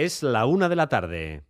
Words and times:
Es 0.00 0.22
la 0.22 0.46
una 0.46 0.68
de 0.68 0.76
la 0.76 0.88
tarde. 0.88 1.42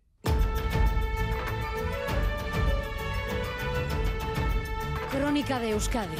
Crónica 5.11 5.59
de 5.59 5.69
Euskadi 5.69 6.15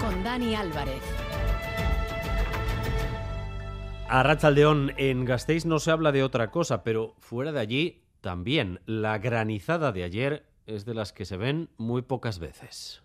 con 0.00 0.22
Dani 0.22 0.54
Álvarez. 0.54 1.02
A 4.08 4.22
Rachaldeón, 4.22 4.92
en 4.96 5.24
Gasteiz 5.24 5.66
no 5.66 5.80
se 5.80 5.90
habla 5.90 6.12
de 6.12 6.22
otra 6.22 6.52
cosa, 6.52 6.84
pero 6.84 7.16
fuera 7.18 7.50
de 7.50 7.58
allí 7.58 8.04
también. 8.20 8.78
La 8.86 9.18
granizada 9.18 9.90
de 9.90 10.04
ayer 10.04 10.46
es 10.66 10.84
de 10.84 10.94
las 10.94 11.12
que 11.12 11.24
se 11.24 11.36
ven 11.36 11.70
muy 11.76 12.02
pocas 12.02 12.38
veces. 12.38 13.02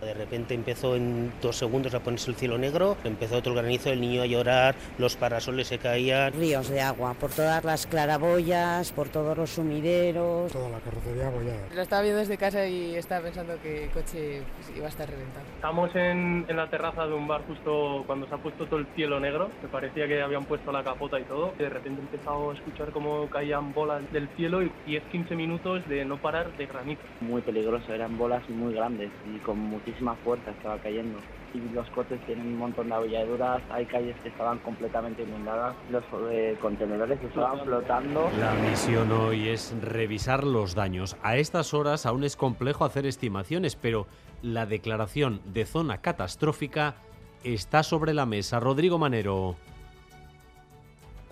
De 0.00 0.14
repente 0.14 0.54
empezó 0.54 0.96
en 0.96 1.32
dos 1.42 1.56
segundos 1.56 1.94
a 1.94 2.00
ponerse 2.00 2.30
el 2.30 2.36
cielo 2.36 2.58
negro, 2.58 2.96
empezó 3.04 3.36
otro 3.36 3.54
granizo, 3.54 3.90
el 3.90 4.00
niño 4.00 4.22
a 4.22 4.26
llorar, 4.26 4.74
los 4.98 5.16
parasoles 5.16 5.68
se 5.68 5.78
caían. 5.78 6.32
Ríos 6.32 6.68
de 6.68 6.80
agua, 6.80 7.14
por 7.14 7.30
todas 7.30 7.64
las 7.64 7.86
claraboyas, 7.86 8.92
por 8.92 9.08
todos 9.08 9.36
los 9.36 9.50
sumideros. 9.50 10.52
Toda 10.52 10.68
la 10.68 10.78
carrocería 10.78 11.28
abollada. 11.28 11.66
Lo 11.74 11.82
estaba 11.82 12.02
viendo 12.02 12.20
desde 12.20 12.38
casa 12.38 12.66
y 12.66 12.94
estaba 12.96 13.24
pensando 13.24 13.54
que 13.62 13.84
el 13.84 13.90
coche 13.90 14.42
pues, 14.56 14.76
iba 14.76 14.86
a 14.86 14.88
estar 14.88 15.08
reventado. 15.08 15.44
Estamos 15.56 15.94
en, 15.94 16.44
en, 16.48 16.56
la 16.56 16.68
terraza 16.68 17.06
de 17.06 17.14
un 17.14 17.26
bar 17.26 17.42
justo 17.46 18.04
cuando 18.06 18.26
se 18.28 18.34
ha 18.34 18.38
puesto 18.38 18.66
todo 18.66 18.78
el 18.78 18.86
cielo 18.94 19.20
negro, 19.20 19.50
me 19.62 19.68
parecía 19.68 20.06
que 20.06 20.22
habían 20.22 20.44
puesto 20.44 20.72
la 20.72 20.82
capota 20.82 21.18
y 21.18 21.24
todo. 21.24 21.52
Y 21.58 21.62
de 21.62 21.68
repente 21.68 22.00
he 22.00 22.04
empezado 22.04 22.50
a 22.50 22.54
escuchar 22.54 22.90
cómo 22.90 23.28
caían 23.28 23.72
bolas 23.72 24.02
del 24.12 24.28
cielo 24.36 24.62
y 24.62 24.70
10-15 24.86 25.36
minutos 25.36 25.86
de 25.88 26.04
no 26.04 26.16
parar 26.18 26.56
de 26.56 26.66
granizo. 26.66 27.02
Muy 27.20 27.42
peligroso, 27.42 27.92
eran 27.92 28.16
bolas 28.16 28.48
muy 28.48 28.74
grandes 28.74 29.10
y 29.34 29.38
con 29.38 29.58
muchísima 29.74 30.14
fuerza 30.16 30.50
estaba 30.50 30.78
cayendo. 30.78 31.18
Y 31.52 31.72
los 31.72 31.88
coches 31.90 32.18
tienen 32.26 32.46
un 32.48 32.58
montón 32.58 32.88
de 32.88 32.94
abolladuras, 32.94 33.62
hay 33.70 33.86
calles 33.86 34.16
que 34.22 34.28
estaban 34.28 34.58
completamente 34.58 35.22
inundadas, 35.22 35.76
los 35.90 36.02
eh, 36.30 36.56
contenedores 36.60 37.22
estaban 37.22 37.60
flotando. 37.64 38.28
La 38.40 38.54
misión 38.54 39.12
hoy 39.12 39.48
es 39.48 39.72
revisar 39.80 40.42
los 40.42 40.74
daños. 40.74 41.16
A 41.22 41.36
estas 41.36 41.72
horas 41.72 42.06
aún 42.06 42.24
es 42.24 42.36
complejo 42.36 42.84
hacer 42.84 43.06
estimaciones, 43.06 43.76
pero 43.76 44.06
la 44.42 44.66
declaración 44.66 45.40
de 45.44 45.64
zona 45.64 45.98
catastrófica 45.98 46.96
está 47.44 47.82
sobre 47.82 48.14
la 48.14 48.26
mesa. 48.26 48.58
Rodrigo 48.58 48.98
Manero 48.98 49.54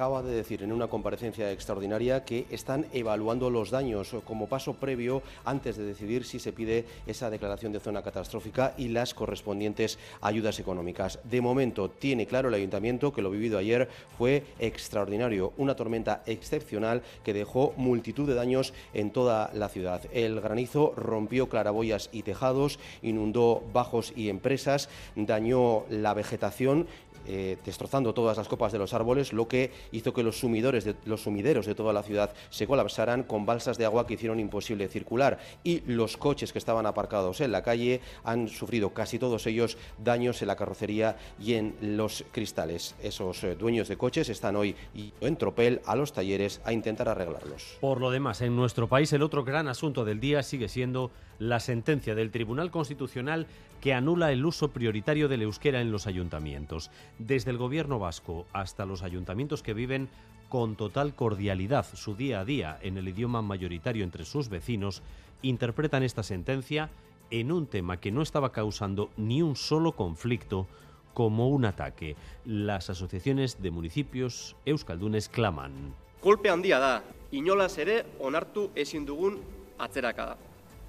acaba 0.02 0.20
de 0.20 0.34
decir 0.34 0.64
en 0.64 0.72
una 0.72 0.88
comparecencia 0.88 1.52
extraordinaria 1.52 2.24
que 2.24 2.46
están 2.50 2.86
evaluando 2.92 3.50
los 3.50 3.70
daños 3.70 4.16
como 4.24 4.48
paso 4.48 4.74
previo 4.74 5.22
antes 5.44 5.76
de 5.76 5.84
decidir 5.84 6.24
si 6.24 6.40
se 6.40 6.52
pide 6.52 6.86
esa 7.06 7.30
declaración 7.30 7.70
de 7.70 7.78
zona 7.78 8.02
catastrófica 8.02 8.74
y 8.76 8.88
las 8.88 9.14
correspondientes 9.14 10.00
ayudas 10.20 10.58
económicas. 10.58 11.20
De 11.22 11.40
momento 11.40 11.88
tiene 11.88 12.26
claro 12.26 12.48
el 12.48 12.54
ayuntamiento 12.54 13.12
que 13.12 13.22
lo 13.22 13.30
vivido 13.30 13.58
ayer 13.58 13.88
fue 14.18 14.42
extraordinario, 14.58 15.52
una 15.56 15.76
tormenta 15.76 16.24
excepcional 16.26 17.02
que 17.22 17.32
dejó 17.32 17.72
multitud 17.76 18.26
de 18.26 18.34
daños 18.34 18.74
en 18.94 19.12
toda 19.12 19.52
la 19.54 19.68
ciudad. 19.68 20.02
El 20.12 20.40
granizo 20.40 20.94
rompió 20.96 21.48
claraboyas 21.48 22.08
y 22.10 22.24
tejados, 22.24 22.80
inundó 23.02 23.62
bajos 23.72 24.12
y 24.16 24.30
empresas, 24.30 24.88
dañó 25.14 25.84
la 25.90 26.12
vegetación 26.12 26.88
eh, 27.34 27.56
destrozando 27.64 28.12
todas 28.12 28.36
las 28.36 28.46
copas 28.46 28.72
de 28.72 28.78
los 28.78 28.92
árboles, 28.92 29.32
lo 29.32 29.48
que 29.48 29.70
hizo 29.90 30.12
que 30.12 30.22
los, 30.22 30.38
sumidores 30.38 30.84
de, 30.84 30.94
los 31.06 31.22
sumideros 31.22 31.64
de 31.64 31.74
toda 31.74 31.94
la 31.94 32.02
ciudad 32.02 32.34
se 32.50 32.66
colapsaran 32.66 33.22
con 33.22 33.46
balsas 33.46 33.78
de 33.78 33.86
agua 33.86 34.06
que 34.06 34.14
hicieron 34.14 34.38
imposible 34.38 34.86
circular. 34.86 35.38
Y 35.64 35.80
los 35.86 36.18
coches 36.18 36.52
que 36.52 36.58
estaban 36.58 36.84
aparcados 36.84 37.40
en 37.40 37.50
la 37.50 37.62
calle 37.62 38.02
han 38.22 38.48
sufrido 38.48 38.90
casi 38.90 39.18
todos 39.18 39.46
ellos 39.46 39.78
daños 40.04 40.42
en 40.42 40.48
la 40.48 40.56
carrocería 40.56 41.16
y 41.40 41.54
en 41.54 41.74
los 41.80 42.22
cristales. 42.32 42.94
Esos 43.02 43.42
eh, 43.44 43.54
dueños 43.54 43.88
de 43.88 43.96
coches 43.96 44.28
están 44.28 44.54
hoy 44.56 44.76
en 45.22 45.36
tropel 45.36 45.80
a 45.86 45.96
los 45.96 46.12
talleres 46.12 46.60
a 46.66 46.74
intentar 46.74 47.08
arreglarlos. 47.08 47.78
Por 47.80 47.98
lo 47.98 48.10
demás, 48.10 48.42
en 48.42 48.54
nuestro 48.54 48.88
país 48.88 49.10
el 49.14 49.22
otro 49.22 49.42
gran 49.42 49.68
asunto 49.68 50.04
del 50.04 50.20
día 50.20 50.42
sigue 50.42 50.68
siendo 50.68 51.10
la 51.38 51.60
sentencia 51.60 52.14
del 52.14 52.30
Tribunal 52.30 52.70
Constitucional 52.70 53.46
que 53.82 53.92
anula 53.92 54.30
el 54.30 54.46
uso 54.46 54.68
prioritario 54.68 55.28
del 55.28 55.42
euskera 55.42 55.80
en 55.80 55.90
los 55.90 56.06
ayuntamientos. 56.06 56.92
Desde 57.26 57.52
el 57.52 57.56
gobierno 57.56 58.00
vasco 58.00 58.46
hasta 58.52 58.84
los 58.84 59.02
ayuntamientos 59.02 59.62
que 59.62 59.74
viven 59.74 60.08
con 60.48 60.74
total 60.74 61.14
cordialidad 61.14 61.86
su 61.94 62.16
día 62.16 62.40
a 62.40 62.44
día 62.44 62.78
en 62.82 62.98
el 62.98 63.06
idioma 63.06 63.42
mayoritario 63.42 64.02
entre 64.02 64.24
sus 64.24 64.48
vecinos, 64.48 65.02
interpretan 65.40 66.02
esta 66.02 66.24
sentencia 66.24 66.90
en 67.30 67.52
un 67.52 67.68
tema 67.68 68.00
que 68.00 68.10
no 68.10 68.22
estaba 68.22 68.50
causando 68.50 69.10
ni 69.16 69.40
un 69.40 69.54
solo 69.54 69.92
conflicto 69.92 70.66
como 71.14 71.48
un 71.48 71.64
ataque. 71.64 72.16
Las 72.44 72.90
asociaciones 72.90 73.62
de 73.62 73.70
municipios 73.70 74.56
euskaldunes 74.66 75.28
claman. 75.28 75.94
Golpe 76.20 76.50
handia 76.50 76.80
da, 76.80 77.04
inolaz 77.30 77.78
ere 77.78 78.02
onartu 78.18 78.72
ezin 78.74 79.06
dugun 79.06 79.38
atzerakada. 79.78 80.36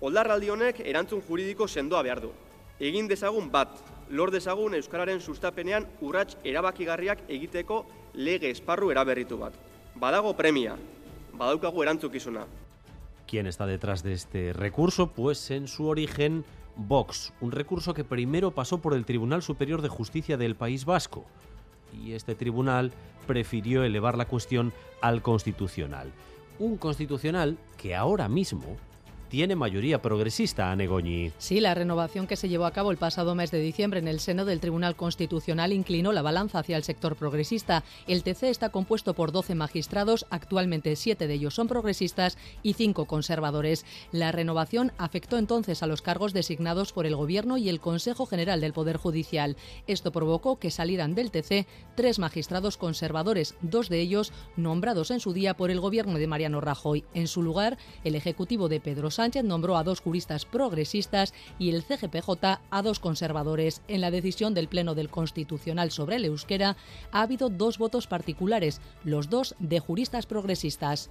Oldarraldi 0.02 0.50
honek 0.50 0.82
erantzun 0.82 1.22
juridiko 1.22 1.68
sendoa 1.68 2.02
behar 2.02 2.26
du. 2.26 2.34
Egin 2.80 3.08
dezagun 3.08 3.52
bat, 3.52 3.70
lor 4.14 4.30
dezagun 4.30 4.76
euskararen 4.78 5.22
sustapenean 5.22 5.88
urrats 6.06 6.38
erabakigarriak 6.46 7.24
egiteko 7.34 7.80
lege 8.14 8.52
esparru 8.54 8.92
eraberritu 8.94 9.40
bat. 9.42 9.56
Badago 9.98 10.36
premia, 10.38 10.76
badaukagu 11.34 11.82
erantzukizuna. 11.82 12.46
¿Quién 13.28 13.48
está 13.48 13.66
detrás 13.66 14.04
de 14.04 14.14
este 14.14 14.54
recurso? 14.54 15.08
Pues 15.08 15.50
en 15.50 15.68
su 15.68 15.88
origen 15.88 16.46
Vox, 16.76 17.34
un 17.42 17.52
recurso 17.52 17.96
que 17.96 18.04
primero 18.04 18.52
pasó 18.52 18.78
por 18.78 18.94
el 18.94 19.06
Tribunal 19.06 19.42
Superior 19.42 19.82
de 19.82 19.90
Justicia 19.90 20.38
del 20.38 20.56
País 20.56 20.86
Vasco. 20.86 21.26
Y 21.92 22.14
este 22.14 22.36
tribunal 22.36 22.92
prefirió 23.26 23.84
elevar 23.84 24.16
la 24.16 24.28
cuestión 24.28 24.74
al 25.02 25.24
Constitucional. 25.24 26.12
Un 26.60 26.78
Constitucional 26.78 27.58
que 27.78 27.96
ahora 27.96 28.30
mismo 28.30 28.78
tiene 29.34 29.56
mayoría 29.56 30.00
progresista, 30.00 30.72
a. 30.72 31.32
Sí, 31.40 31.60
la 31.60 31.74
renovación 31.74 32.28
que 32.28 32.36
se 32.36 32.50
llevó 32.50 32.66
a 32.66 32.72
cabo 32.72 32.92
el 32.92 32.98
pasado 32.98 33.34
mes 33.34 33.50
de 33.50 33.60
diciembre 33.60 34.00
en 34.00 34.08
el 34.08 34.20
seno 34.20 34.46
del 34.46 34.60
Tribunal 34.60 34.96
Constitucional 34.96 35.74
inclinó 35.74 36.12
la 36.12 36.22
balanza 36.22 36.60
hacia 36.60 36.78
el 36.78 36.84
sector 36.84 37.16
progresista. 37.16 37.84
El 38.06 38.22
TC 38.22 38.44
está 38.44 38.70
compuesto 38.70 39.16
por 39.16 39.32
12 39.32 39.56
magistrados, 39.56 40.28
actualmente 40.30 40.96
7 40.96 41.26
de 41.26 41.34
ellos 41.34 41.56
son 41.56 41.68
progresistas 41.68 42.38
y 42.62 42.74
5 42.74 43.06
conservadores. 43.06 43.88
La 44.12 44.32
renovación 44.32 44.92
afectó 45.00 45.40
entonces 45.40 45.82
a 45.82 45.88
los 45.88 46.04
cargos 46.04 46.34
designados 46.34 46.94
por 46.94 47.08
el 47.08 47.16
Gobierno 47.16 47.58
y 47.58 47.70
el 47.70 47.80
Consejo 47.80 48.28
General 48.28 48.62
del 48.62 48.74
Poder 48.74 48.98
Judicial. 48.98 49.58
Esto 49.88 50.12
provocó 50.12 50.60
que 50.60 50.70
salieran 50.70 51.16
del 51.16 51.32
TC 51.32 51.66
tres 51.96 52.20
magistrados 52.20 52.78
conservadores, 52.78 53.56
dos 53.64 53.90
de 53.90 54.00
ellos 54.00 54.32
nombrados 54.58 55.10
en 55.10 55.20
su 55.20 55.34
día 55.34 55.56
por 55.56 55.72
el 55.72 55.80
Gobierno 55.80 56.20
de 56.20 56.28
Mariano 56.28 56.62
Rajoy. 56.62 57.04
En 57.16 57.28
su 57.28 57.42
lugar, 57.42 57.80
el 58.04 58.14
Ejecutivo 58.14 58.70
de 58.70 58.80
Pedro 58.80 59.10
Sánchez 59.10 59.23
Sánchez 59.24 59.46
nombró 59.46 59.78
a 59.78 59.86
dos 59.86 60.02
juristas 60.02 60.44
progresistas 60.44 61.34
y 61.58 61.70
el 61.70 61.84
CGPJ 61.84 62.60
a 62.70 62.82
dos 62.82 63.00
conservadores. 63.00 63.82
En 63.88 64.02
la 64.02 64.12
decisión 64.12 64.54
del 64.54 64.68
Pleno 64.68 64.96
del 64.96 65.08
Constitucional 65.08 65.92
sobre 65.92 66.18
el 66.18 66.26
euskera 66.26 66.76
ha 67.14 67.22
habido 67.22 67.48
dos 67.48 67.78
votos 67.78 68.06
particulares, 68.06 68.82
los 69.06 69.30
dos 69.30 69.56
de 69.60 69.80
juristas 69.80 70.26
progresistas. 70.26 71.10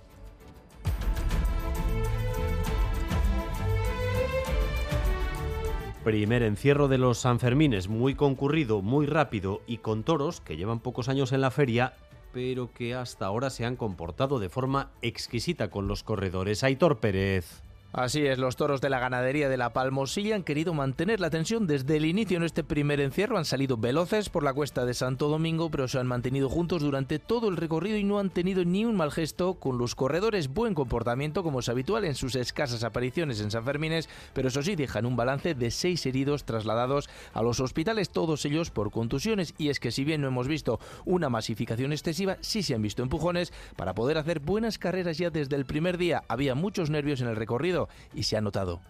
Primer 6.05 6.43
encierro 6.43 6.89
de 6.89 6.99
los 6.99 7.17
Sanfermines, 7.17 7.89
muy 7.89 8.15
concurrido, 8.15 8.83
muy 8.83 9.07
rápido 9.07 9.63
y 9.67 9.79
con 9.79 10.03
toros 10.03 10.43
que 10.43 10.59
llevan 10.59 10.81
pocos 10.81 11.09
años 11.09 11.33
en 11.33 11.41
la 11.41 11.51
feria, 11.51 11.95
pero 12.31 12.75
que 12.75 12.95
hasta 12.95 13.25
ahora 13.25 13.49
se 13.49 13.65
han 13.65 13.77
comportado 13.77 14.39
de 14.39 14.51
forma 14.51 14.91
exquisita 15.01 15.71
con 15.71 15.89
los 15.89 16.03
corredores. 16.03 16.63
Aitor 16.63 17.01
Pérez. 17.01 17.63
Así 17.93 18.27
es, 18.27 18.39
los 18.39 18.57
toros 18.57 18.81
de 18.81 18.89
la 18.89 19.01
ganadería 19.01 19.51
de 19.51 19.59
la 19.59 19.75
Palmosilla 19.75 20.35
han 20.35 20.45
querido 20.45 20.73
mantener 20.73 21.21
la 21.21 21.29
tensión 21.29 21.67
desde 21.67 21.99
el 21.99 22.07
inicio 22.07 22.39
en 22.39 22.43
este 22.43 22.65
primer 22.65 23.03
encierro. 23.03 23.37
Han 23.37 23.45
salido 23.45 23.77
veloces 23.77 24.31
por 24.31 24.45
la 24.45 24.55
cuesta 24.55 24.87
de 24.87 24.95
Santo 24.95 25.29
Domingo, 25.29 25.71
pero 25.71 25.87
se 25.87 25.99
han 25.99 26.07
mantenido 26.07 26.49
juntos 26.49 26.81
durante 26.81 27.19
todo 27.19 27.51
el 27.51 27.59
recorrido 27.59 27.99
y 27.99 28.05
no 28.05 28.19
han 28.19 28.31
tenido 28.31 28.65
ni 28.65 28.87
un 28.87 28.97
mal 28.97 29.13
gesto 29.13 29.57
con 29.57 29.77
los 29.77 29.95
corredores. 29.95 30.49
Buen 30.49 30.73
comportamiento, 30.73 31.43
como 31.43 31.61
es 31.61 31.69
habitual 31.69 32.07
en 32.07 32.15
sus 32.15 32.35
escasas 32.35 32.83
apariciones 32.83 33.43
en 33.43 33.51
San 33.51 33.63
Fermines, 33.63 34.09
pero 34.33 34.49
eso 34.49 34.63
sí, 34.63 34.75
dejan 34.75 35.05
un 35.05 35.17
balance 35.17 35.55
de 35.55 35.71
seis 35.71 36.07
heridos 36.07 36.45
trasladados 36.45 37.11
a 37.35 37.43
los 37.43 37.61
hospitales, 37.61 38.09
todos 38.09 38.47
ellos 38.47 38.71
por 38.71 38.91
contusiones. 38.91 39.53
Y 39.59 39.69
es 39.69 39.81
que 39.81 39.91
si 39.91 40.05
bien 40.05 40.23
no 40.23 40.29
hemos 40.29 40.49
visto 40.49 40.81
una 41.05 41.29
masificación 41.29 41.93
excesiva, 41.93 42.39
sí 42.41 42.63
se 42.63 42.75
han 42.75 42.81
visto 42.81 43.03
empujones 43.03 43.53
para 43.77 43.95
poder 43.95 44.17
hacer 44.17 44.41
buenas 44.41 44.79
carreras 44.79 45.19
ya 45.19 45.29
desde 45.29 45.57
el 45.57 45.67
primer 45.67 45.99
día. 45.99 46.25
Había 46.29 46.55
muchos 46.55 46.89
nervios 46.89 47.21
en 47.21 47.29
el 47.29 47.37
recorrido 47.37 47.82
y 48.15 48.25
se 48.25 48.37
ha 48.37 48.41
notado. 48.41 48.81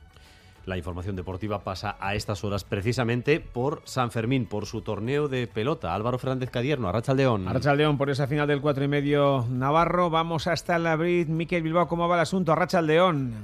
La 0.64 0.76
información 0.76 1.16
deportiva 1.16 1.64
pasa 1.64 1.96
a 1.98 2.14
estas 2.14 2.44
horas 2.44 2.62
precisamente 2.62 3.40
por 3.40 3.82
San 3.84 4.12
Fermín, 4.12 4.46
por 4.46 4.66
su 4.66 4.82
torneo 4.82 5.26
de 5.26 5.48
pelota. 5.48 5.92
Álvaro 5.92 6.18
Fernández 6.18 6.50
Cadierno, 6.50 6.88
Arrachaldeón. 6.88 7.48
Arrachaldeón 7.48 7.98
por 7.98 8.10
esa 8.10 8.28
final 8.28 8.46
del 8.46 8.60
cuatro 8.60 8.84
y 8.84 8.88
medio 8.88 9.44
Navarro. 9.50 10.08
Vamos 10.08 10.46
hasta 10.46 10.76
el 10.76 10.86
Abril. 10.86 11.28
Miquel 11.28 11.64
Bilbao, 11.64 11.88
¿cómo 11.88 12.06
va 12.08 12.14
el 12.14 12.20
asunto? 12.20 12.52
Arrachaldeón. 12.52 13.34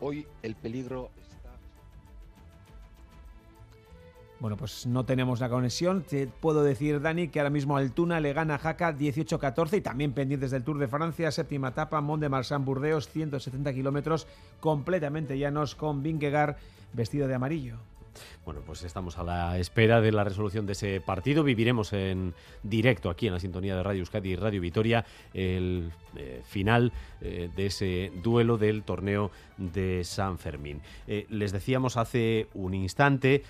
Hoy 0.00 0.26
el 0.42 0.54
peligro 0.54 1.10
Bueno, 4.42 4.56
pues 4.56 4.88
no 4.88 5.04
tenemos 5.04 5.38
la 5.38 5.48
conexión. 5.48 6.02
Te 6.02 6.26
puedo 6.26 6.64
decir, 6.64 7.00
Dani, 7.00 7.28
que 7.28 7.38
ahora 7.38 7.50
mismo 7.50 7.76
Altuna 7.76 8.18
le 8.18 8.32
gana 8.32 8.56
a 8.56 8.58
Jaca 8.58 8.92
18-14 8.92 9.76
y 9.76 9.80
también 9.82 10.14
pendientes 10.14 10.50
del 10.50 10.64
Tour 10.64 10.78
de 10.78 10.88
Francia, 10.88 11.30
séptima 11.30 11.68
etapa, 11.68 12.00
Mont 12.00 12.20
de 12.20 12.28
Marsan 12.28 12.64
Burdeos, 12.64 13.08
170 13.08 13.72
kilómetros 13.72 14.26
completamente 14.58 15.38
llanos 15.38 15.76
con 15.76 16.02
Vingegaard 16.02 16.56
vestido 16.92 17.28
de 17.28 17.36
amarillo. 17.36 17.91
Bueno, 18.44 18.60
pues 18.64 18.82
estamos 18.82 19.18
a 19.18 19.22
la 19.22 19.58
espera 19.58 20.00
de 20.00 20.12
la 20.12 20.24
resolución 20.24 20.66
de 20.66 20.72
ese 20.72 21.00
partido. 21.00 21.44
Viviremos 21.44 21.92
en 21.92 22.34
directo 22.62 23.10
aquí 23.10 23.26
en 23.26 23.34
la 23.34 23.40
sintonía 23.40 23.76
de 23.76 23.82
Radio 23.82 24.00
Euskadi 24.00 24.30
y 24.30 24.36
Radio 24.36 24.60
Vitoria 24.60 25.04
el 25.34 25.92
eh, 26.16 26.42
final 26.44 26.92
eh, 27.20 27.48
de 27.54 27.66
ese 27.66 28.12
duelo 28.22 28.58
del 28.58 28.82
torneo 28.82 29.30
de 29.56 30.04
San 30.04 30.38
Fermín. 30.38 30.80
Eh, 31.06 31.26
les 31.30 31.52
decíamos 31.52 31.96
hace 31.96 32.48
un 32.54 32.74
instante 32.74 33.42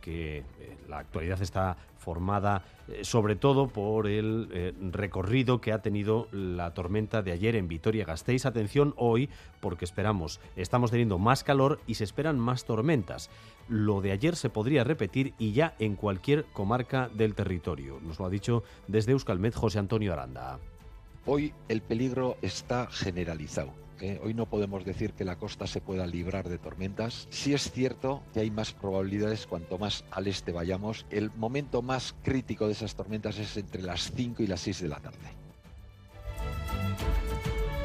que 0.00 0.42
la 0.88 0.98
actualidad 0.98 1.40
está 1.40 1.76
formada 2.04 2.62
sobre 3.00 3.34
todo 3.34 3.68
por 3.68 4.06
el 4.06 4.74
recorrido 4.92 5.60
que 5.60 5.72
ha 5.72 5.80
tenido 5.80 6.28
la 6.32 6.74
tormenta 6.74 7.22
de 7.22 7.32
ayer 7.32 7.56
en 7.56 7.66
Vitoria-Gasteiz. 7.66 8.44
Atención 8.44 8.92
hoy 8.98 9.30
porque 9.60 9.86
esperamos, 9.86 10.38
estamos 10.54 10.90
teniendo 10.90 11.18
más 11.18 11.44
calor 11.44 11.80
y 11.86 11.94
se 11.94 12.04
esperan 12.04 12.38
más 12.38 12.66
tormentas 12.66 13.30
lo 13.68 14.00
de 14.00 14.12
ayer 14.12 14.36
se 14.36 14.50
podría 14.50 14.84
repetir 14.84 15.34
y 15.38 15.52
ya 15.52 15.74
en 15.78 15.96
cualquier 15.96 16.44
comarca 16.52 17.08
del 17.14 17.34
territorio. 17.34 17.98
Nos 18.02 18.18
lo 18.18 18.26
ha 18.26 18.30
dicho 18.30 18.62
desde 18.88 19.12
Euskalmet 19.12 19.54
José 19.54 19.78
Antonio 19.78 20.12
Aranda. 20.12 20.58
Hoy 21.26 21.54
el 21.68 21.80
peligro 21.80 22.36
está 22.42 22.86
generalizado. 22.90 23.72
¿eh? 24.00 24.20
Hoy 24.22 24.34
no 24.34 24.44
podemos 24.44 24.84
decir 24.84 25.14
que 25.14 25.24
la 25.24 25.36
costa 25.36 25.66
se 25.66 25.80
pueda 25.80 26.06
librar 26.06 26.50
de 26.50 26.58
tormentas. 26.58 27.26
Sí 27.30 27.54
es 27.54 27.70
cierto 27.70 28.22
que 28.34 28.40
hay 28.40 28.50
más 28.50 28.74
probabilidades 28.74 29.46
cuanto 29.46 29.78
más 29.78 30.04
al 30.10 30.26
este 30.26 30.52
vayamos. 30.52 31.06
El 31.08 31.30
momento 31.36 31.80
más 31.80 32.14
crítico 32.22 32.66
de 32.66 32.72
esas 32.72 32.94
tormentas 32.94 33.38
es 33.38 33.56
entre 33.56 33.80
las 33.80 34.12
5 34.12 34.42
y 34.42 34.46
las 34.46 34.60
6 34.60 34.82
de 34.82 34.88
la 34.88 35.00
tarde. 35.00 35.44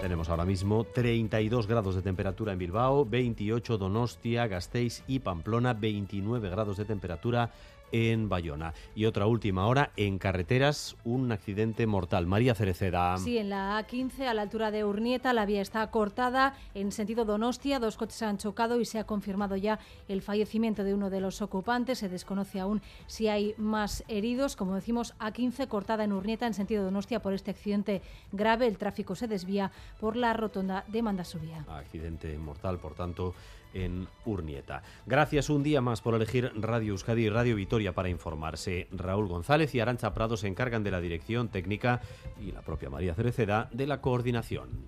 Tenemos 0.01 0.29
ahora 0.29 0.45
mismo 0.45 0.83
32 0.83 1.67
grados 1.67 1.95
de 1.95 2.01
temperatura 2.01 2.53
en 2.53 2.59
Bilbao, 2.59 3.05
28 3.05 3.77
Donostia, 3.77 4.47
Gasteiz 4.47 5.03
y 5.07 5.19
Pamplona, 5.19 5.73
29 5.73 6.49
grados 6.49 6.77
de 6.77 6.85
temperatura 6.85 7.51
en 7.91 8.29
Bayona. 8.29 8.73
Y 8.95 9.05
otra 9.05 9.27
última 9.27 9.67
hora, 9.67 9.91
en 9.97 10.17
carreteras, 10.17 10.95
un 11.03 11.31
accidente 11.31 11.87
mortal. 11.87 12.27
María 12.27 12.55
Cereceda. 12.55 13.17
Sí, 13.17 13.37
en 13.37 13.49
la 13.49 13.79
A15, 13.79 14.27
a 14.27 14.33
la 14.33 14.43
altura 14.43 14.71
de 14.71 14.85
Urnieta, 14.85 15.33
la 15.33 15.45
vía 15.45 15.61
está 15.61 15.89
cortada 15.91 16.55
en 16.73 16.91
sentido 16.91 17.25
Donostia. 17.25 17.79
Dos 17.79 17.97
coches 17.97 18.21
han 18.21 18.37
chocado 18.37 18.79
y 18.79 18.85
se 18.85 18.99
ha 18.99 19.05
confirmado 19.05 19.55
ya 19.55 19.79
el 20.07 20.21
fallecimiento 20.21 20.83
de 20.83 20.93
uno 20.93 21.09
de 21.09 21.21
los 21.21 21.41
ocupantes. 21.41 21.99
Se 21.99 22.09
desconoce 22.09 22.59
aún 22.59 22.81
si 23.07 23.27
hay 23.27 23.53
más 23.57 24.03
heridos. 24.07 24.55
Como 24.55 24.75
decimos, 24.75 25.15
A15 25.19 25.67
cortada 25.67 26.03
en 26.03 26.13
Urnieta 26.13 26.47
en 26.47 26.53
sentido 26.53 26.83
Donostia 26.83 27.21
por 27.21 27.33
este 27.33 27.51
accidente 27.51 28.01
grave. 28.31 28.67
El 28.67 28.77
tráfico 28.77 29.15
se 29.15 29.27
desvía 29.27 29.71
por 29.99 30.15
la 30.15 30.33
rotonda 30.33 30.85
de 30.87 31.01
Mandasubia. 31.01 31.65
Accidente 31.69 32.37
mortal, 32.37 32.79
por 32.79 32.95
tanto 32.95 33.33
en 33.73 34.07
Urnieta. 34.25 34.83
Gracias 35.05 35.49
un 35.49 35.63
día 35.63 35.81
más 35.81 36.01
por 36.01 36.15
elegir 36.15 36.51
Radio 36.55 36.93
Euskadi 36.93 37.25
y 37.25 37.29
Radio 37.29 37.55
Vitoria 37.55 37.93
para 37.93 38.09
informarse. 38.09 38.87
Raúl 38.91 39.27
González 39.27 39.73
y 39.75 39.79
Arancha 39.79 40.13
Prado 40.13 40.37
se 40.37 40.47
encargan 40.47 40.83
de 40.83 40.91
la 40.91 41.01
dirección 41.01 41.49
técnica 41.49 42.01
y 42.41 42.51
la 42.51 42.61
propia 42.61 42.89
María 42.89 43.13
Cereceda 43.13 43.69
de 43.71 43.87
la 43.87 44.01
coordinación. 44.01 44.87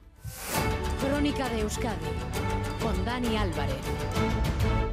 Crónica 1.00 1.50
de 1.50 1.62
Euskadi 1.62 1.98
con 2.82 3.06
Dani 3.06 3.38
Álvarez. 3.38 4.91